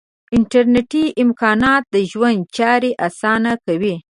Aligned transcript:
انټرنیټي 0.35 1.05
امکانات 1.23 1.83
د 1.93 1.95
ژوند 2.11 2.39
چارې 2.57 2.91
آسانه 3.07 3.51
کوي. 3.65 3.95